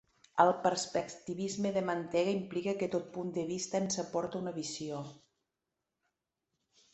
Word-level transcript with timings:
El 0.43 0.47
perspectivisme 0.61 1.71
de 1.75 1.83
Mantega 1.89 2.33
implica 2.37 2.73
que 2.79 2.87
tot 2.95 3.11
punt 3.19 3.29
de 3.37 3.43
vista 3.51 3.83
ens 3.85 4.01
aporta 4.05 4.41
una 4.41 4.55
visió. 4.57 5.05